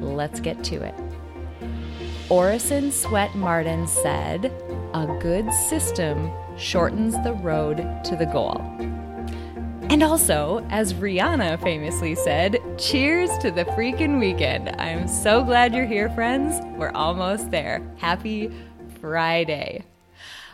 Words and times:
Let's 0.00 0.40
get 0.40 0.64
to 0.64 0.82
it. 0.82 0.94
Orison 2.28 2.92
Swett 2.92 3.34
Marden 3.34 3.86
said, 3.86 4.46
A 4.94 5.06
good 5.20 5.52
system 5.52 6.30
shortens 6.56 7.14
the 7.24 7.34
road 7.34 7.76
to 8.04 8.16
the 8.16 8.26
goal. 8.26 8.60
And 9.90 10.04
also, 10.04 10.64
as 10.70 10.94
Rihanna 10.94 11.60
famously 11.62 12.14
said, 12.14 12.60
cheers 12.78 13.36
to 13.38 13.50
the 13.50 13.64
freaking 13.64 14.20
weekend. 14.20 14.68
I'm 14.80 15.08
so 15.08 15.42
glad 15.42 15.74
you're 15.74 15.84
here, 15.84 16.08
friends. 16.10 16.64
We're 16.78 16.92
almost 16.92 17.50
there. 17.50 17.82
Happy 17.96 18.52
Friday. 19.00 19.84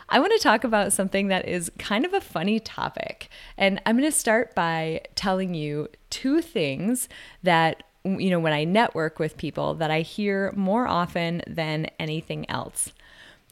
I 0.09 0.19
want 0.19 0.33
to 0.33 0.39
talk 0.39 0.63
about 0.63 0.91
something 0.91 1.27
that 1.27 1.47
is 1.47 1.71
kind 1.77 2.03
of 2.05 2.13
a 2.13 2.21
funny 2.21 2.59
topic. 2.59 3.29
And 3.57 3.79
I'm 3.85 3.97
going 3.97 4.09
to 4.09 4.17
start 4.17 4.55
by 4.55 5.01
telling 5.13 5.53
you 5.53 5.89
two 6.09 6.41
things 6.41 7.07
that 7.43 7.83
you 8.07 8.29
know, 8.29 8.39
when 8.39 8.53
I 8.53 8.63
network 8.63 9.19
with 9.19 9.37
people 9.37 9.73
that 9.75 9.91
I 9.91 10.01
hear 10.01 10.53
more 10.55 10.87
often 10.87 11.41
than 11.47 11.87
anything 11.99 12.49
else. 12.49 12.93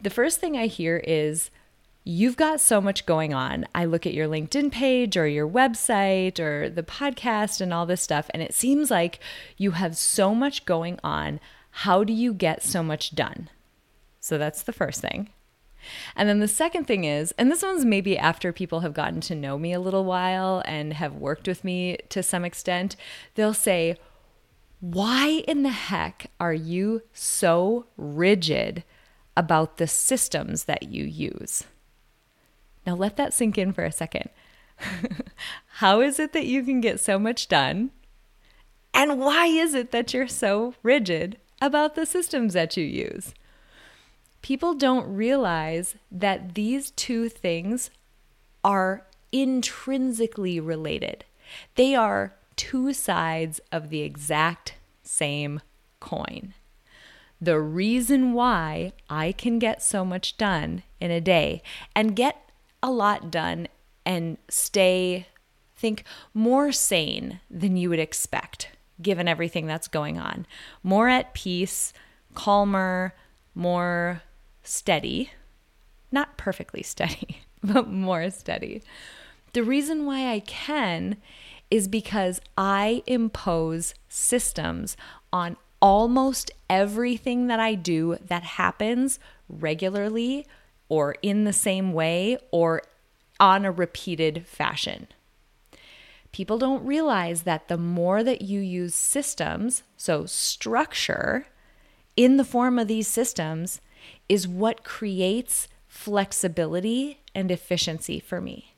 The 0.02 0.10
first 0.10 0.40
thing 0.40 0.58
I 0.58 0.68
hear 0.68 0.98
is, 0.98 1.50
You've 2.08 2.38
got 2.38 2.62
so 2.62 2.80
much 2.80 3.08
going 3.08 3.34
on. 3.34 3.66
I 3.74 3.86
look 3.86 4.06
at 4.06 4.14
your 4.14 4.28
LinkedIn 4.28 4.72
page 4.72 5.18
or 5.18 5.28
your 5.28 5.50
website 5.50 6.40
or 6.40 6.70
the 6.70 6.84
podcast 6.84 7.62
and 7.62 7.74
all 7.74 7.88
this 7.88 8.02
stuff, 8.04 8.30
and 8.32 8.44
it 8.44 8.54
seems 8.54 8.92
like 8.92 9.20
you 9.58 9.72
have 9.72 9.98
so 9.98 10.36
much 10.36 10.66
going 10.66 11.00
on. 11.04 11.40
How 11.72 12.04
do 12.04 12.14
you 12.14 12.32
get 12.32 12.62
so 12.62 12.84
much 12.84 13.16
done? 13.16 13.50
So 14.20 14.38
that's 14.38 14.62
the 14.62 14.72
first 14.72 15.02
thing. 15.02 15.30
And 16.16 16.30
then 16.30 16.42
the 16.42 16.48
second 16.48 16.86
thing 16.86 17.06
is, 17.06 17.34
and 17.40 17.52
this 17.52 17.64
one's 17.64 17.86
maybe 17.86 18.20
after 18.20 18.54
people 18.54 18.82
have 18.82 18.94
gotten 18.94 19.20
to 19.22 19.36
know 19.36 19.58
me 19.58 19.74
a 19.74 19.80
little 19.80 20.06
while 20.06 20.62
and 20.66 20.94
have 20.94 21.16
worked 21.16 21.48
with 21.48 21.64
me 21.64 21.98
to 22.10 22.22
some 22.22 22.46
extent, 22.46 22.96
they'll 23.34 23.54
say, 23.54 23.98
why 24.94 25.44
in 25.48 25.64
the 25.64 25.72
heck 25.72 26.28
are 26.40 26.54
you 26.54 27.02
so 27.12 27.88
rigid 27.98 28.84
about 29.36 29.78
the 29.78 29.88
systems 29.88 30.66
that 30.66 30.84
you 30.84 31.04
use? 31.06 31.64
Now 32.86 32.94
let 32.94 33.18
that 33.18 33.34
sink 33.34 33.58
in 33.58 33.74
for 33.74 33.84
a 33.84 33.92
second. 33.92 34.30
How 35.80 36.02
is 36.02 36.20
it 36.20 36.34
that 36.34 36.46
you 36.46 36.64
can 36.64 36.82
get 36.82 37.00
so 37.00 37.18
much 37.18 37.48
done? 37.48 37.90
And 38.94 39.20
why 39.20 39.48
is 39.48 39.74
it 39.74 39.90
that 39.90 40.14
you're 40.14 40.28
so 40.28 40.76
rigid 40.84 41.38
about 41.60 41.96
the 41.96 42.06
systems 42.06 42.54
that 42.54 42.78
you 42.78 42.86
use? 42.86 43.34
People 44.44 44.76
don't 44.76 45.12
realize 45.12 45.96
that 46.12 46.54
these 46.54 46.92
two 46.92 47.28
things 47.28 47.90
are 48.64 49.04
intrinsically 49.32 50.60
related. 50.60 51.26
They 51.74 51.96
are 51.96 52.36
two 52.56 52.94
sides 52.94 53.60
of 53.72 53.90
the 53.90 54.02
exact 54.02 54.76
same 55.04 55.62
coin. 56.00 56.54
The 57.42 57.60
reason 57.60 58.34
why 58.34 58.94
I 59.10 59.32
can 59.32 59.60
get 59.60 59.82
so 59.82 60.06
much 60.06 60.38
done 60.38 60.84
in 61.00 61.12
a 61.12 61.22
day 61.22 61.62
and 61.96 62.16
get 62.16 62.50
a 62.82 62.90
lot 62.90 63.30
done 63.30 63.68
and 64.06 64.38
stay, 64.50 65.28
think, 65.76 66.04
more 66.34 66.72
sane 66.72 67.40
than 67.50 67.76
you 67.76 67.90
would 67.90 68.00
expect 68.00 68.70
given 69.02 69.28
everything 69.28 69.68
that's 69.68 69.88
going 69.88 70.18
on, 70.18 70.46
more 70.84 71.10
at 71.10 71.34
peace, 71.34 71.94
calmer, 72.34 73.14
more 73.54 74.22
steady, 74.64 75.32
not 76.12 76.38
perfectly 76.38 76.84
steady, 76.94 77.42
but 77.64 77.90
more 77.90 78.30
steady. 78.30 78.82
The 79.54 79.64
reason 79.64 80.06
why 80.06 80.32
I 80.32 80.40
can 80.40 81.18
is 81.76 81.90
because 81.90 82.40
I 82.58 83.04
impose 83.06 83.96
systems 84.08 84.96
on 85.34 85.58
almost 85.82 86.50
everything 86.70 87.48
that 87.48 87.60
I 87.60 87.76
do 87.76 88.18
that 88.26 88.44
happens 88.44 89.20
regularly 89.50 90.48
or 90.88 91.18
in 91.22 91.44
the 91.44 91.52
same 91.52 91.92
way 91.92 92.38
or 92.50 92.82
on 93.42 93.66
a 93.66 93.74
repeated 93.74 94.48
fashion. 94.48 95.08
People 96.32 96.58
don't 96.58 96.86
realize 96.86 97.42
that 97.42 97.68
the 97.68 97.78
more 97.78 98.24
that 98.24 98.42
you 98.42 98.62
use 98.62 98.96
systems, 98.96 99.84
so 99.98 100.26
structure, 100.26 101.48
in 102.16 102.38
the 102.38 102.46
form 102.46 102.80
of 102.80 102.88
these 102.88 103.10
systems, 103.10 103.82
is 104.30 104.48
what 104.48 104.86
creates 104.86 105.68
flexibility 105.90 107.20
and 107.36 107.52
efficiency 107.52 108.22
for 108.22 108.40
me. 108.40 108.76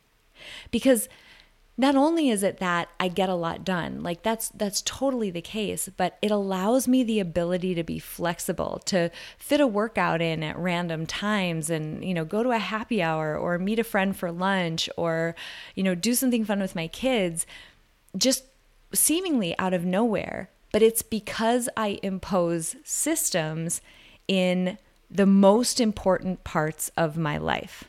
Because 0.72 1.08
not 1.80 1.96
only 1.96 2.30
is 2.30 2.42
it 2.42 2.58
that 2.58 2.90
I 3.00 3.08
get 3.08 3.30
a 3.30 3.36
lot 3.36 3.64
done, 3.64 4.02
like 4.02 4.24
that's 4.24 4.50
that's 4.50 4.82
totally 4.82 5.30
the 5.30 5.42
case, 5.42 5.90
but 5.96 6.18
it 6.24 6.32
allows 6.32 6.88
me 6.88 7.04
the 7.04 7.20
ability 7.20 7.76
to 7.76 7.84
be 7.84 8.00
flexible, 8.00 8.82
to 8.86 9.12
fit 9.38 9.62
a 9.62 9.68
workout 9.68 10.20
in 10.20 10.42
at 10.42 10.58
random 10.58 11.06
times 11.06 11.70
and, 11.70 12.04
you 12.04 12.16
know, 12.16 12.26
go 12.26 12.42
to 12.42 12.50
a 12.50 12.58
happy 12.58 13.02
hour 13.02 13.38
or 13.38 13.60
meet 13.60 13.78
a 13.78 13.84
friend 13.84 14.18
for 14.18 14.32
lunch 14.32 14.90
or, 14.98 15.36
you 15.76 15.84
know, 15.84 15.94
do 15.94 16.16
something 16.16 16.44
fun 16.44 16.60
with 16.60 16.76
my 16.76 16.88
kids 16.88 17.46
just 18.18 18.46
seemingly 18.92 19.58
out 19.60 19.74
of 19.74 19.86
nowhere. 19.86 20.50
But 20.72 20.82
it's 20.82 21.04
because 21.04 21.70
I 21.78 22.00
impose 22.02 22.76
systems 22.84 23.82
in 24.28 24.80
the 25.12 25.28
most 25.28 25.80
important 25.80 26.44
parts 26.44 26.92
of 26.98 27.18
my 27.18 27.38
life. 27.38 27.84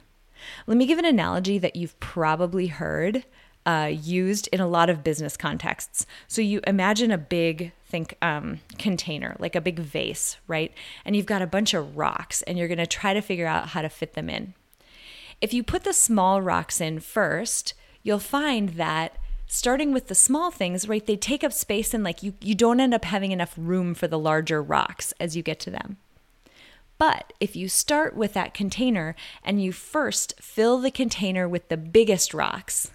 Let 0.66 0.76
me 0.76 0.86
give 0.86 0.98
an 0.98 1.04
analogy 1.04 1.58
that 1.58 1.74
you've 1.74 1.98
probably 2.00 2.68
heard 2.68 3.24
uh, 3.66 3.90
used 3.92 4.48
in 4.48 4.60
a 4.60 4.68
lot 4.68 4.88
of 4.88 5.04
business 5.04 5.36
contexts. 5.36 6.06
So 6.26 6.40
you 6.40 6.60
imagine 6.66 7.10
a 7.10 7.18
big 7.18 7.72
think 7.86 8.14
um, 8.22 8.60
container, 8.78 9.36
like 9.38 9.54
a 9.54 9.60
big 9.60 9.78
vase, 9.78 10.36
right? 10.46 10.72
And 11.04 11.16
you've 11.16 11.26
got 11.26 11.42
a 11.42 11.46
bunch 11.46 11.74
of 11.74 11.96
rocks, 11.96 12.42
and 12.42 12.58
you're 12.58 12.68
going 12.68 12.78
to 12.78 12.86
try 12.86 13.14
to 13.14 13.20
figure 13.20 13.46
out 13.46 13.68
how 13.68 13.82
to 13.82 13.88
fit 13.88 14.14
them 14.14 14.28
in. 14.28 14.54
If 15.40 15.54
you 15.54 15.62
put 15.62 15.84
the 15.84 15.92
small 15.92 16.42
rocks 16.42 16.80
in 16.80 17.00
first, 17.00 17.74
you'll 18.02 18.18
find 18.18 18.70
that 18.70 19.16
starting 19.46 19.92
with 19.92 20.08
the 20.08 20.14
small 20.14 20.50
things, 20.50 20.88
right, 20.88 21.04
they 21.04 21.16
take 21.16 21.42
up 21.42 21.52
space 21.52 21.94
and 21.94 22.04
like 22.04 22.22
you 22.22 22.34
you 22.40 22.54
don't 22.54 22.80
end 22.80 22.94
up 22.94 23.04
having 23.04 23.32
enough 23.32 23.54
room 23.56 23.94
for 23.94 24.06
the 24.06 24.18
larger 24.18 24.62
rocks 24.62 25.12
as 25.18 25.36
you 25.36 25.42
get 25.42 25.58
to 25.60 25.70
them. 25.70 25.96
But 26.98 27.32
if 27.38 27.54
you 27.54 27.68
start 27.68 28.16
with 28.16 28.34
that 28.34 28.54
container 28.54 29.14
and 29.44 29.62
you 29.62 29.72
first 29.72 30.34
fill 30.40 30.78
the 30.78 30.90
container 30.90 31.48
with 31.48 31.68
the 31.68 31.76
biggest 31.76 32.34
rocks, 32.34 32.90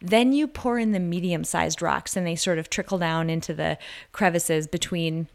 then 0.00 0.32
you 0.32 0.46
pour 0.46 0.78
in 0.78 0.92
the 0.92 1.00
medium 1.00 1.44
sized 1.44 1.82
rocks 1.82 2.16
and 2.16 2.26
they 2.26 2.36
sort 2.36 2.58
of 2.58 2.70
trickle 2.70 2.98
down 2.98 3.30
into 3.30 3.54
the 3.54 3.78
crevices 4.12 4.66
between 4.66 5.28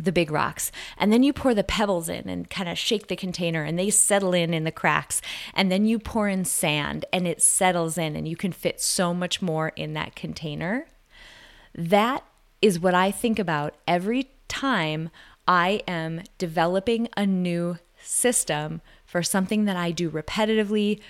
the 0.00 0.12
big 0.12 0.30
rocks. 0.30 0.72
And 0.96 1.12
then 1.12 1.22
you 1.22 1.32
pour 1.32 1.54
the 1.54 1.64
pebbles 1.64 2.08
in 2.08 2.28
and 2.28 2.48
kind 2.48 2.68
of 2.68 2.78
shake 2.78 3.08
the 3.08 3.16
container 3.16 3.62
and 3.62 3.78
they 3.78 3.90
settle 3.90 4.32
in 4.32 4.54
in 4.54 4.64
the 4.64 4.72
cracks. 4.72 5.20
And 5.54 5.70
then 5.70 5.84
you 5.84 5.98
pour 5.98 6.28
in 6.28 6.44
sand 6.44 7.04
and 7.12 7.26
it 7.26 7.42
settles 7.42 7.98
in 7.98 8.16
and 8.16 8.26
you 8.26 8.36
can 8.36 8.52
fit 8.52 8.80
so 8.80 9.12
much 9.12 9.42
more 9.42 9.72
in 9.76 9.92
that 9.94 10.14
container. 10.14 10.86
That 11.74 12.24
is 12.60 12.80
what 12.80 12.94
I 12.94 13.10
think 13.10 13.38
about 13.38 13.74
every 13.86 14.30
time 14.48 15.10
I 15.46 15.82
am 15.88 16.22
developing 16.38 17.08
a 17.16 17.26
new 17.26 17.78
system 18.00 18.80
for 19.04 19.22
something 19.22 19.64
that 19.64 19.76
I 19.76 19.90
do 19.90 20.10
repetitively, 20.10 21.00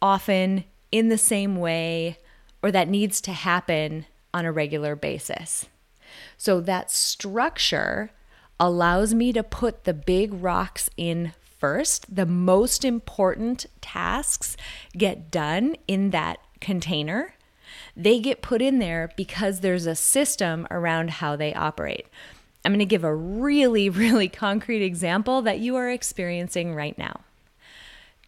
often, 0.00 0.64
in 0.90 1.08
the 1.08 1.18
same 1.18 1.56
way 1.56 2.18
or 2.62 2.70
that 2.72 2.88
needs 2.88 3.20
to 3.22 3.32
happen 3.32 4.06
on 4.32 4.44
a 4.44 4.52
regular 4.52 4.96
basis. 4.96 5.66
So 6.36 6.60
that 6.60 6.90
structure 6.90 8.10
allows 8.60 9.14
me 9.14 9.32
to 9.32 9.42
put 9.42 9.84
the 9.84 9.94
big 9.94 10.32
rocks 10.34 10.90
in 10.96 11.32
first. 11.58 12.14
The 12.14 12.26
most 12.26 12.84
important 12.84 13.66
tasks 13.80 14.56
get 14.96 15.30
done 15.30 15.76
in 15.86 16.10
that 16.10 16.38
container. 16.60 17.34
They 17.96 18.20
get 18.20 18.42
put 18.42 18.62
in 18.62 18.78
there 18.78 19.10
because 19.16 19.60
there's 19.60 19.86
a 19.86 19.94
system 19.94 20.66
around 20.70 21.10
how 21.10 21.36
they 21.36 21.54
operate. 21.54 22.06
I'm 22.64 22.72
going 22.72 22.78
to 22.80 22.86
give 22.86 23.04
a 23.04 23.14
really, 23.14 23.88
really 23.90 24.28
concrete 24.28 24.82
example 24.82 25.42
that 25.42 25.60
you 25.60 25.76
are 25.76 25.90
experiencing 25.90 26.74
right 26.74 26.96
now. 26.98 27.20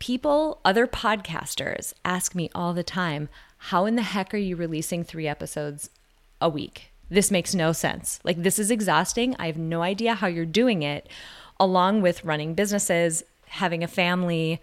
People, 0.00 0.61
other 0.64 0.87
podcasters 0.87 1.93
ask 2.06 2.35
me 2.35 2.49
all 2.55 2.73
the 2.73 2.82
time, 2.82 3.29
how 3.58 3.85
in 3.85 3.97
the 3.97 4.02
heck 4.02 4.32
are 4.32 4.38
you 4.38 4.56
releasing 4.56 5.05
three 5.05 5.29
episodes 5.29 5.91
a 6.41 6.49
week? 6.49 6.91
This 7.11 7.31
makes 7.31 7.55
no 7.55 7.73
sense. 7.73 8.19
Like, 8.25 8.43
this 8.43 8.58
is 8.58 8.70
exhausting. 8.70 9.37
I 9.38 9.47
have 9.47 9.58
no 9.58 9.82
idea 9.82 10.14
how 10.14 10.26
you're 10.26 10.47
doing 10.47 10.82
it, 10.82 11.06
along 11.61 12.00
with 12.00 12.25
running 12.25 12.55
businesses, 12.55 13.23
having 13.49 13.85
a 13.85 13.88
family, 13.88 14.58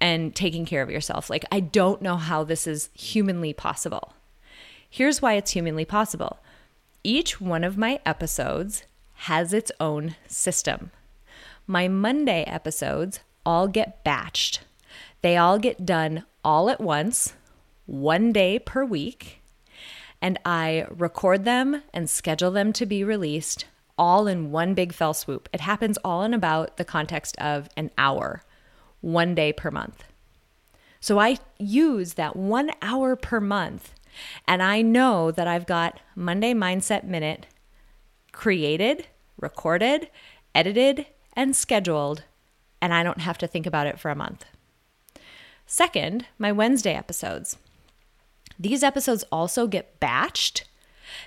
and 0.00 0.34
taking 0.34 0.66
care 0.66 0.82
of 0.82 0.90
yourself. 0.90 1.30
Like, 1.30 1.44
I 1.52 1.60
don't 1.60 2.02
know 2.02 2.16
how 2.16 2.42
this 2.42 2.66
is 2.66 2.88
humanly 2.92 3.52
possible. 3.52 4.14
Here's 4.88 5.22
why 5.22 5.34
it's 5.34 5.52
humanly 5.52 5.84
possible 5.84 6.40
each 7.04 7.40
one 7.40 7.62
of 7.62 7.78
my 7.78 8.00
episodes 8.04 8.82
has 9.14 9.52
its 9.52 9.70
own 9.78 10.16
system. 10.26 10.90
My 11.68 11.86
Monday 11.86 12.42
episodes 12.42 13.20
all 13.46 13.68
get 13.68 14.04
batched, 14.04 14.58
they 15.22 15.36
all 15.36 15.58
get 15.58 15.84
done 15.84 16.24
all 16.44 16.70
at 16.70 16.80
once, 16.80 17.34
one 17.86 18.32
day 18.32 18.58
per 18.58 18.84
week, 18.84 19.42
and 20.22 20.38
I 20.44 20.86
record 20.90 21.44
them 21.44 21.82
and 21.92 22.08
schedule 22.08 22.50
them 22.50 22.72
to 22.74 22.86
be 22.86 23.04
released 23.04 23.64
all 23.98 24.26
in 24.26 24.50
one 24.50 24.72
big 24.72 24.94
fell 24.94 25.12
swoop. 25.12 25.48
It 25.52 25.60
happens 25.60 25.98
all 26.04 26.22
in 26.22 26.32
about 26.32 26.78
the 26.78 26.84
context 26.84 27.36
of 27.38 27.68
an 27.76 27.90
hour, 27.98 28.42
one 29.00 29.34
day 29.34 29.52
per 29.52 29.70
month. 29.70 30.04
So 31.00 31.18
I 31.18 31.38
use 31.58 32.14
that 32.14 32.36
one 32.36 32.70
hour 32.80 33.16
per 33.16 33.40
month, 33.40 33.92
and 34.46 34.62
I 34.62 34.82
know 34.82 35.30
that 35.30 35.46
I've 35.46 35.66
got 35.66 36.00
Monday 36.14 36.54
Mindset 36.54 37.04
Minute 37.04 37.46
created, 38.32 39.06
recorded, 39.38 40.08
edited, 40.54 41.06
and 41.34 41.54
scheduled, 41.54 42.24
and 42.80 42.94
I 42.94 43.02
don't 43.02 43.20
have 43.20 43.38
to 43.38 43.46
think 43.46 43.66
about 43.66 43.86
it 43.86 43.98
for 43.98 44.10
a 44.10 44.16
month. 44.16 44.44
Second, 45.72 46.26
my 46.36 46.50
Wednesday 46.50 46.94
episodes. 46.94 47.56
These 48.58 48.82
episodes 48.82 49.24
also 49.30 49.68
get 49.68 50.00
batched. 50.00 50.62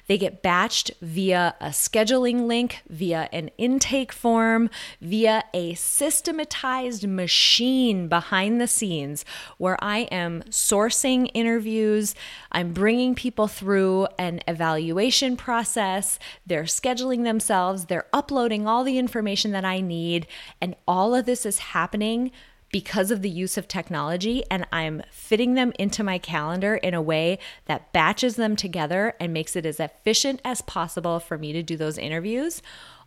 They 0.08 0.18
get 0.18 0.44
batched 0.44 0.92
via 1.02 1.56
a 1.62 1.68
scheduling 1.68 2.46
link, 2.46 2.82
via 2.90 3.30
an 3.32 3.52
intake 3.58 4.12
form, 4.12 4.70
via 5.00 5.46
a 5.54 5.76
systematized 5.76 7.08
machine 7.08 8.10
behind 8.10 8.60
the 8.60 8.68
scenes 8.68 9.24
where 9.60 9.82
I 9.82 10.00
am 10.12 10.42
sourcing 10.50 11.32
interviews. 11.34 12.14
I'm 12.52 12.74
bringing 12.74 13.16
people 13.16 13.48
through 13.48 14.08
an 14.20 14.42
evaluation 14.46 15.38
process. 15.38 16.20
They're 16.46 16.64
scheduling 16.64 17.24
themselves, 17.24 17.86
they're 17.86 18.08
uploading 18.12 18.68
all 18.68 18.84
the 18.84 18.98
information 18.98 19.52
that 19.54 19.64
I 19.64 19.80
need. 19.80 20.28
And 20.60 20.76
all 20.86 21.16
of 21.16 21.26
this 21.26 21.46
is 21.46 21.60
happening 21.60 22.32
because 22.74 23.12
of 23.12 23.22
the 23.22 23.30
use 23.30 23.56
of 23.56 23.68
technology, 23.68 24.44
and 24.50 24.68
I'm 24.72 25.04
fitting 25.12 25.54
them 25.54 25.72
into 25.78 26.04
my 26.04 26.18
calendar 26.18 26.76
in 26.76 26.96
a 26.96 27.02
way 27.02 27.38
that 27.66 27.94
batches 27.94 28.36
them 28.36 28.56
together 28.56 29.14
and 29.20 29.32
makes 29.32 29.56
it 29.56 29.64
as 29.64 29.80
efficient 29.80 30.42
as 30.44 30.62
possible 30.64 31.20
for 31.20 31.38
me 31.38 31.54
to 31.54 31.62
do 31.62 31.78
those 31.78 32.00
interviews. 32.00 32.64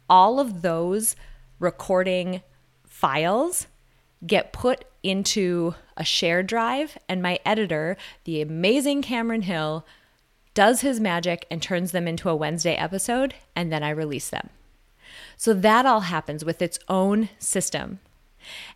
All 0.09 0.39
of 0.39 0.63
those 0.63 1.17
recording 1.59 2.43
files 2.87 3.67
get 4.25 4.53
put 4.53 4.85
into 5.03 5.75
a 5.97 6.05
shared 6.05 6.47
drive, 6.47 6.97
and 7.09 7.21
my 7.21 7.41
editor, 7.45 7.97
the 8.23 8.41
amazing 8.41 9.03
Cameron 9.03 9.43
Hill, 9.43 9.85
does 10.55 10.83
his 10.83 11.01
magic 11.01 11.45
and 11.51 11.61
turns 11.61 11.91
them 11.91 12.07
into 12.07 12.31
a 12.31 12.37
Wednesday 12.37 12.77
episode, 12.77 13.35
and 13.57 13.73
then 13.73 13.83
I 13.83 13.91
release 13.91 14.31
them. 14.31 14.49
So 15.37 15.53
that 15.55 15.87
all 15.87 16.01
happens 16.03 16.45
with 16.45 16.63
its 16.63 16.79
own 16.89 17.31
system. 17.41 17.99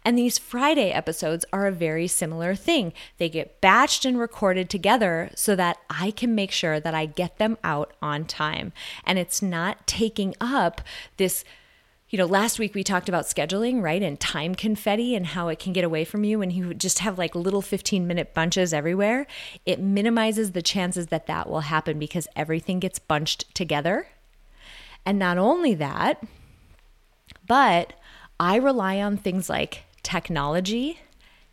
And 0.04 0.18
these 0.18 0.38
Friday 0.38 0.90
episodes 0.90 1.44
are 1.52 1.66
a 1.66 1.72
very 1.72 2.06
similar 2.06 2.54
thing. 2.54 2.92
They 3.18 3.28
get 3.28 3.60
batched 3.60 4.04
and 4.04 4.18
recorded 4.18 4.70
together 4.70 5.30
so 5.34 5.56
that 5.56 5.78
I 5.88 6.10
can 6.10 6.34
make 6.34 6.50
sure 6.50 6.80
that 6.80 6.94
I 6.94 7.06
get 7.06 7.38
them 7.38 7.58
out 7.62 7.92
on 8.00 8.24
time. 8.24 8.72
And 9.04 9.18
it's 9.18 9.42
not 9.42 9.86
taking 9.86 10.34
up 10.40 10.80
this 11.16 11.44
you 12.10 12.18
know, 12.18 12.26
last 12.26 12.58
week 12.58 12.74
we 12.74 12.82
talked 12.82 13.08
about 13.08 13.26
scheduling, 13.26 13.82
right? 13.82 14.02
And 14.02 14.18
time 14.18 14.56
confetti 14.56 15.14
and 15.14 15.24
how 15.26 15.46
it 15.46 15.60
can 15.60 15.72
get 15.72 15.84
away 15.84 16.04
from 16.04 16.24
you 16.24 16.40
when 16.40 16.50
you 16.50 16.74
just 16.74 16.98
have 16.98 17.18
like 17.18 17.36
little 17.36 17.62
15 17.62 18.04
minute 18.04 18.34
bunches 18.34 18.74
everywhere. 18.74 19.28
It 19.64 19.78
minimizes 19.80 20.50
the 20.50 20.60
chances 20.60 21.06
that 21.06 21.28
that 21.28 21.48
will 21.48 21.60
happen 21.60 22.00
because 22.00 22.26
everything 22.34 22.80
gets 22.80 22.98
bunched 22.98 23.54
together. 23.54 24.08
And 25.06 25.20
not 25.20 25.38
only 25.38 25.72
that, 25.74 26.20
but 27.46 27.92
I 28.40 28.56
rely 28.56 29.02
on 29.02 29.18
things 29.18 29.50
like 29.50 29.84
technology, 30.02 30.98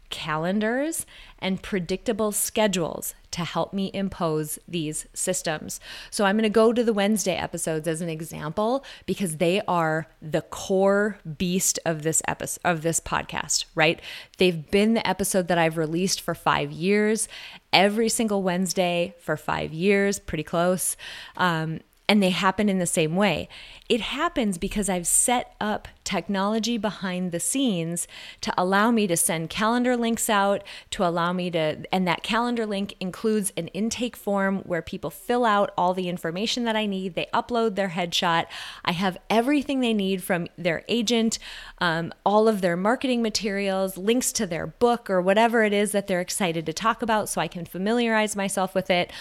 calendars, 0.09 1.05
and 1.37 1.61
predictable 1.61 2.31
schedules 2.31 3.13
to 3.31 3.43
help 3.43 3.73
me 3.73 3.91
impose 3.93 4.57
these 4.69 5.05
systems. 5.13 5.81
So 6.09 6.23
I'm 6.23 6.37
going 6.37 6.43
to 6.43 6.49
go 6.49 6.71
to 6.71 6.85
the 6.85 6.93
Wednesday 6.93 7.35
episodes 7.35 7.89
as 7.89 7.99
an 7.99 8.07
example 8.07 8.85
because 9.05 9.35
they 9.35 9.61
are 9.67 10.07
the 10.21 10.43
core 10.43 11.17
beast 11.37 11.77
of 11.85 12.03
this 12.03 12.21
episode 12.25 12.61
of 12.63 12.83
this 12.83 13.01
podcast, 13.01 13.65
right? 13.75 14.01
They've 14.37 14.71
been 14.71 14.93
the 14.93 15.05
episode 15.05 15.49
that 15.49 15.57
I've 15.57 15.75
released 15.75 16.21
for 16.21 16.33
5 16.33 16.71
years, 16.71 17.27
every 17.73 18.07
single 18.07 18.41
Wednesday 18.43 19.13
for 19.19 19.35
5 19.35 19.73
years, 19.73 20.19
pretty 20.19 20.43
close. 20.43 20.95
Um, 21.35 21.81
and 22.09 22.23
they 22.23 22.29
happen 22.29 22.69
in 22.69 22.79
the 22.79 22.85
same 22.85 23.15
way. 23.15 23.49
It 23.89 23.99
happens 24.01 24.57
because 24.57 24.89
I've 24.89 25.07
set 25.07 25.55
up 25.59 25.87
technology 26.03 26.77
behind 26.77 27.31
the 27.31 27.39
scenes 27.39 28.07
to 28.41 28.53
allow 28.57 28.91
me 28.91 29.07
to 29.07 29.17
send 29.17 29.49
calendar 29.49 29.97
links 29.97 30.29
out, 30.29 30.63
to 30.91 31.05
allow 31.05 31.33
me 31.33 31.51
to, 31.51 31.83
and 31.91 32.07
that 32.07 32.23
calendar 32.23 32.65
link 32.65 32.95
includes 33.01 33.51
an 33.57 33.67
intake 33.69 34.15
form 34.15 34.59
where 34.59 34.81
people 34.81 35.09
fill 35.09 35.43
out 35.43 35.71
all 35.77 35.93
the 35.93 36.07
information 36.07 36.63
that 36.63 36.77
I 36.77 36.85
need. 36.85 37.15
They 37.15 37.27
upload 37.33 37.75
their 37.75 37.89
headshot. 37.89 38.45
I 38.85 38.93
have 38.93 39.17
everything 39.29 39.81
they 39.81 39.93
need 39.93 40.23
from 40.23 40.47
their 40.57 40.85
agent, 40.87 41.39
um, 41.79 42.13
all 42.25 42.47
of 42.47 42.61
their 42.61 42.77
marketing 42.77 43.21
materials, 43.21 43.97
links 43.97 44.31
to 44.33 44.47
their 44.47 44.67
book 44.67 45.09
or 45.09 45.21
whatever 45.21 45.63
it 45.63 45.73
is 45.73 45.91
that 45.91 46.07
they're 46.07 46.21
excited 46.21 46.65
to 46.65 46.73
talk 46.73 47.01
about 47.01 47.27
so 47.27 47.41
I 47.41 47.49
can 47.49 47.65
familiarize 47.65 48.35
myself 48.35 48.73
with 48.73 48.89
it 48.89 49.11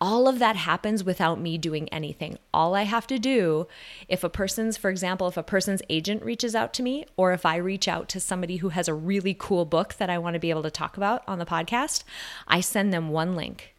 all 0.00 0.28
of 0.28 0.38
that 0.38 0.56
happens 0.56 1.04
without 1.04 1.40
me 1.40 1.56
doing 1.58 1.88
anything. 1.88 2.33
All 2.52 2.74
I 2.74 2.82
have 2.82 3.06
to 3.08 3.18
do, 3.18 3.66
if 4.08 4.24
a 4.24 4.28
person's, 4.28 4.76
for 4.76 4.90
example, 4.90 5.28
if 5.28 5.36
a 5.36 5.42
person's 5.42 5.82
agent 5.88 6.22
reaches 6.24 6.54
out 6.54 6.72
to 6.74 6.82
me, 6.82 7.06
or 7.16 7.32
if 7.32 7.44
I 7.46 7.56
reach 7.56 7.88
out 7.88 8.08
to 8.10 8.20
somebody 8.20 8.56
who 8.56 8.70
has 8.70 8.88
a 8.88 8.94
really 8.94 9.34
cool 9.38 9.64
book 9.64 9.94
that 9.94 10.10
I 10.10 10.18
want 10.18 10.34
to 10.34 10.40
be 10.40 10.50
able 10.50 10.62
to 10.62 10.70
talk 10.70 10.96
about 10.96 11.22
on 11.26 11.38
the 11.38 11.46
podcast, 11.46 12.04
I 12.46 12.60
send 12.60 12.92
them 12.92 13.08
one 13.08 13.34
link. 13.36 13.74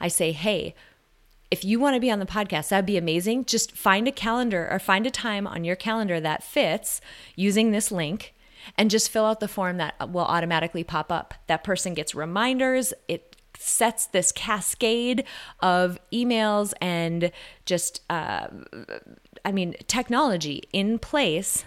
I 0.00 0.08
say, 0.08 0.32
hey, 0.32 0.74
if 1.50 1.64
you 1.64 1.80
want 1.80 1.94
to 1.94 2.00
be 2.00 2.10
on 2.10 2.20
the 2.20 2.26
podcast, 2.26 2.68
that'd 2.68 2.86
be 2.86 2.96
amazing. 2.96 3.44
Just 3.44 3.72
find 3.72 4.06
a 4.06 4.12
calendar 4.12 4.68
or 4.70 4.78
find 4.78 5.06
a 5.06 5.10
time 5.10 5.46
on 5.46 5.64
your 5.64 5.76
calendar 5.76 6.20
that 6.20 6.44
fits 6.44 7.00
using 7.34 7.70
this 7.70 7.90
link 7.90 8.34
and 8.76 8.90
just 8.90 9.10
fill 9.10 9.24
out 9.24 9.40
the 9.40 9.48
form 9.48 9.78
that 9.78 10.10
will 10.10 10.24
automatically 10.24 10.84
pop 10.84 11.10
up. 11.10 11.34
That 11.48 11.64
person 11.64 11.94
gets 11.94 12.14
reminders. 12.14 12.92
It 13.08 13.29
sets 13.60 14.06
this 14.06 14.32
cascade 14.32 15.24
of 15.60 15.98
emails 16.12 16.72
and 16.80 17.30
just, 17.66 18.00
uh, 18.08 18.48
I 19.44 19.52
mean, 19.52 19.74
technology 19.86 20.62
in 20.72 20.98
place 20.98 21.64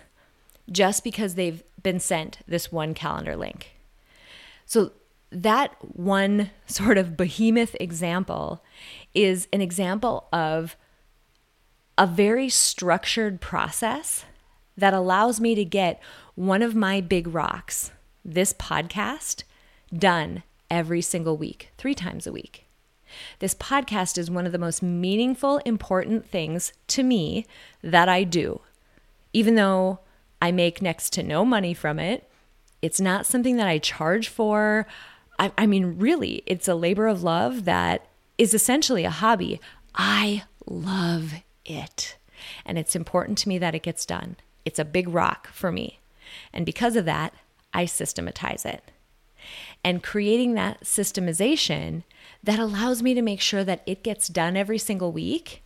just 0.72 1.04
because 1.04 1.36
they've 1.36 1.64
been 1.82 2.00
sent 2.00 2.40
this 2.48 2.72
one 2.72 2.94
calendar 2.94 3.36
link. 3.36 3.72
So, 4.66 4.94
that 5.32 5.76
one 5.82 6.52
sort 6.68 6.98
of 6.98 7.18
behemoth 7.18 7.76
example 7.80 8.64
is 9.14 9.48
an 9.54 9.62
example 9.62 10.28
of 10.34 10.76
a 11.98 12.08
very 12.08 12.50
structured 12.50 13.40
process 13.40 14.26
that 14.76 14.94
allows 14.94 15.40
me 15.40 15.54
to 15.54 15.64
get 15.64 16.02
one 16.34 16.64
of 16.64 16.74
my 16.74 17.02
big 17.02 17.28
rocks, 17.28 17.92
this 18.26 18.52
podcast, 18.54 19.44
done 19.96 20.42
every 20.74 21.02
single 21.02 21.38
week, 21.38 21.70
three 21.78 21.94
times 21.94 22.26
a 22.26 22.32
week. 22.32 22.66
This 23.38 23.54
podcast 23.54 24.18
is 24.18 24.32
one 24.32 24.48
of 24.48 24.52
the 24.52 24.58
most 24.58 24.82
meaningful, 24.82 25.60
important 25.60 26.28
things 26.28 26.74
to 26.88 27.04
me 27.04 27.46
that 27.84 28.10
I 28.10 28.24
do. 28.24 28.60
Even 29.34 29.54
though 29.54 30.00
I 30.42 30.52
make 30.52 30.82
next 30.82 31.14
to 31.14 31.22
no 31.22 31.46
money 31.46 31.76
from 31.76 32.00
it, 32.00 32.28
it's 32.82 33.00
not 33.00 33.28
something 33.28 33.56
that 33.58 33.68
I 33.68 33.78
charge 33.78 34.30
for. 34.30 34.88
I, 35.38 35.52
I 35.60 35.68
mean, 35.68 36.00
really, 36.00 36.42
it's 36.48 36.68
a 36.68 36.74
labor 36.74 37.06
of 37.06 37.22
love 37.22 37.66
that 37.66 38.08
is 38.40 38.56
essentially 38.56 39.06
a 39.06 39.12
hobby. 39.12 39.62
I 39.94 40.44
love 40.66 41.34
it. 41.68 42.18
And 42.66 42.80
it's 42.80 42.96
important 42.96 43.38
to 43.40 43.50
me 43.50 43.60
that 43.60 43.76
it 43.76 43.84
gets 43.84 44.08
done. 44.08 44.38
It's 44.66 44.80
a 44.80 44.86
big 44.86 45.08
rock 45.08 45.50
for 45.50 45.72
me. 45.72 46.00
And 46.52 46.66
because 46.66 46.96
of 46.96 47.06
that, 47.06 47.32
I 47.76 47.86
systematize 47.86 48.66
it 48.66 48.84
and 49.84 50.04
creating 50.04 50.54
that 50.54 50.82
systemization 50.84 52.04
that 52.44 52.60
allows 52.60 53.02
me 53.02 53.14
to 53.14 53.22
make 53.22 53.42
sure 53.42 53.64
that 53.64 53.84
it 53.86 54.04
gets 54.04 54.28
done 54.28 54.56
every 54.56 54.78
single 54.78 55.12
week. 55.12 55.64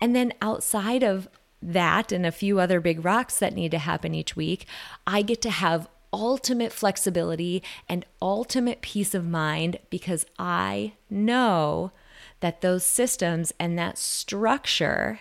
And 0.00 0.14
then 0.14 0.32
outside 0.40 1.02
of 1.02 1.28
that 1.62 2.12
and 2.12 2.26
a 2.26 2.32
few 2.32 2.60
other 2.60 2.80
big 2.80 3.04
rocks 3.04 3.38
that 3.38 3.54
need 3.54 3.70
to 3.70 3.78
happen 3.78 4.14
each 4.14 4.36
week, 4.36 4.66
I 5.06 5.22
get 5.22 5.40
to 5.42 5.50
have 5.50 5.88
ultimate 6.12 6.72
flexibility 6.72 7.62
and 7.88 8.06
ultimate 8.22 8.80
peace 8.80 9.14
of 9.14 9.26
mind 9.26 9.78
because 9.90 10.24
I 10.38 10.92
know 11.10 11.92
that 12.40 12.60
those 12.60 12.84
systems 12.84 13.52
and 13.58 13.78
that 13.78 13.98
structure 13.98 15.20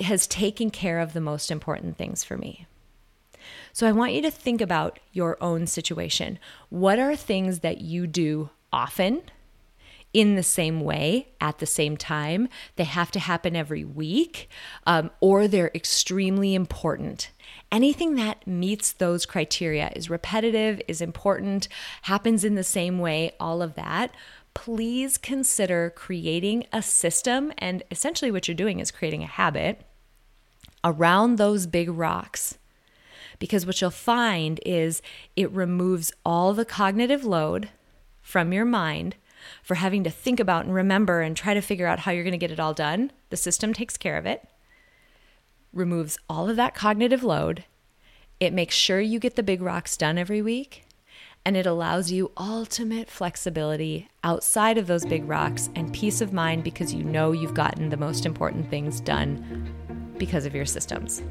has 0.00 0.26
taken 0.26 0.70
care 0.70 1.00
of 1.00 1.12
the 1.12 1.20
most 1.20 1.50
important 1.50 1.96
things 1.96 2.24
for 2.24 2.36
me. 2.36 2.66
So 3.74 3.88
I 3.88 3.92
want 3.92 4.12
you 4.12 4.22
to 4.22 4.30
think 4.30 4.60
about 4.60 5.00
your 5.12 5.36
own 5.42 5.66
situation. 5.66 6.38
What 6.68 7.00
are 7.00 7.16
things 7.16 7.58
that 7.60 7.80
you 7.80 8.06
do 8.06 8.50
often? 8.72 9.22
in 10.12 10.36
the 10.36 10.44
same 10.44 10.80
way 10.80 11.26
at 11.40 11.58
the 11.58 11.66
same 11.66 11.96
time. 11.96 12.48
They 12.76 12.84
have 12.84 13.10
to 13.10 13.18
happen 13.18 13.56
every 13.56 13.84
week, 13.84 14.48
um, 14.86 15.10
or 15.18 15.48
they're 15.48 15.72
extremely 15.74 16.54
important. 16.54 17.32
Anything 17.72 18.14
that 18.14 18.46
meets 18.46 18.92
those 18.92 19.26
criteria 19.26 19.90
is 19.96 20.08
repetitive, 20.08 20.80
is 20.86 21.00
important, 21.00 21.66
happens 22.02 22.44
in 22.44 22.54
the 22.54 22.62
same 22.62 23.00
way, 23.00 23.32
all 23.40 23.60
of 23.60 23.74
that. 23.74 24.14
Please 24.54 25.18
consider 25.18 25.92
creating 25.96 26.64
a 26.72 26.80
system. 26.80 27.52
And 27.58 27.82
essentially, 27.90 28.30
what 28.30 28.46
you're 28.46 28.54
doing 28.54 28.78
is 28.78 28.92
creating 28.92 29.24
a 29.24 29.26
habit 29.26 29.80
around 30.84 31.38
those 31.38 31.66
big 31.66 31.90
rocks 31.90 32.56
because 33.38 33.66
what 33.66 33.80
you'll 33.80 33.90
find 33.90 34.60
is 34.64 35.02
it 35.36 35.50
removes 35.50 36.12
all 36.24 36.52
the 36.54 36.64
cognitive 36.64 37.24
load 37.24 37.70
from 38.22 38.52
your 38.52 38.64
mind 38.64 39.16
for 39.62 39.76
having 39.76 40.04
to 40.04 40.10
think 40.10 40.40
about 40.40 40.64
and 40.64 40.74
remember 40.74 41.20
and 41.20 41.36
try 41.36 41.54
to 41.54 41.60
figure 41.60 41.86
out 41.86 42.00
how 42.00 42.12
you're 42.12 42.24
going 42.24 42.32
to 42.32 42.38
get 42.38 42.50
it 42.50 42.60
all 42.60 42.74
done. 42.74 43.12
The 43.30 43.36
system 43.36 43.72
takes 43.72 43.96
care 43.96 44.16
of 44.16 44.26
it, 44.26 44.48
removes 45.72 46.18
all 46.28 46.48
of 46.48 46.56
that 46.56 46.74
cognitive 46.74 47.22
load. 47.22 47.64
It 48.40 48.52
makes 48.52 48.74
sure 48.74 49.00
you 49.00 49.18
get 49.18 49.36
the 49.36 49.42
big 49.42 49.62
rocks 49.62 49.96
done 49.96 50.18
every 50.18 50.42
week, 50.42 50.84
and 51.44 51.56
it 51.56 51.66
allows 51.66 52.10
you 52.10 52.32
ultimate 52.36 53.10
flexibility 53.10 54.08
outside 54.22 54.78
of 54.78 54.86
those 54.86 55.04
big 55.04 55.28
rocks 55.28 55.70
and 55.74 55.92
peace 55.92 56.20
of 56.20 56.32
mind 56.32 56.64
because 56.64 56.94
you 56.94 57.04
know 57.04 57.32
you've 57.32 57.54
gotten 57.54 57.90
the 57.90 57.96
most 57.96 58.26
important 58.26 58.68
things 58.70 59.00
done 59.00 60.14
because 60.18 60.46
of 60.46 60.54
your 60.54 60.66
systems. 60.66 61.22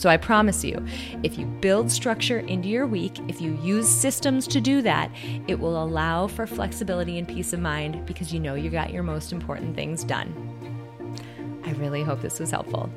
So 0.00 0.08
I 0.08 0.16
promise 0.16 0.64
you, 0.64 0.82
if 1.22 1.36
you 1.36 1.44
build 1.44 1.90
structure 1.90 2.38
into 2.38 2.70
your 2.70 2.86
week, 2.86 3.18
if 3.28 3.38
you 3.38 3.58
use 3.62 3.86
systems 3.86 4.46
to 4.46 4.58
do 4.58 4.80
that, 4.80 5.10
it 5.46 5.60
will 5.60 5.82
allow 5.84 6.26
for 6.26 6.46
flexibility 6.46 7.18
and 7.18 7.28
peace 7.28 7.52
of 7.52 7.60
mind 7.60 8.06
because 8.06 8.32
you 8.32 8.40
know 8.40 8.54
you 8.54 8.70
got 8.70 8.94
your 8.94 9.02
most 9.02 9.30
important 9.30 9.76
things 9.76 10.02
done. 10.02 10.32
I 11.66 11.72
really 11.72 12.02
hope 12.02 12.22
this 12.22 12.40
was 12.40 12.50
helpful. 12.50 12.90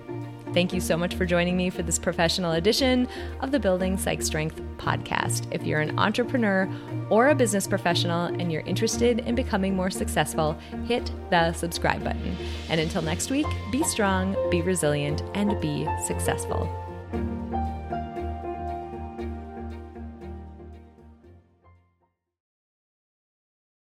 Thank 0.54 0.72
you 0.72 0.80
so 0.80 0.96
much 0.96 1.16
for 1.16 1.26
joining 1.26 1.58
me 1.58 1.70
for 1.70 1.84
this 1.84 2.00
professional 2.00 2.54
edition 2.54 3.10
of 3.42 3.52
the 3.52 3.60
Building 3.60 3.98
Psych 3.98 4.22
Strength 4.22 4.62
podcast. 4.78 5.48
If 5.52 5.64
you're 5.64 5.82
an 5.82 6.00
entrepreneur 6.00 6.74
or 7.10 7.30
a 7.30 7.36
business 7.36 7.68
professional 7.68 8.28
and 8.28 8.50
you're 8.50 8.62
interested 8.62 9.20
in 9.20 9.36
becoming 9.36 9.76
more 9.76 9.90
successful, 9.90 10.54
hit 10.86 11.12
the 11.32 11.52
subscribe 11.52 12.02
button. 12.02 12.38
And 12.70 12.80
until 12.80 13.02
next 13.02 13.30
week, 13.30 13.48
be 13.74 13.84
strong, 13.84 14.38
be 14.50 14.62
resilient, 14.62 15.22
and 15.34 15.60
be 15.60 15.86
successful. 16.06 16.80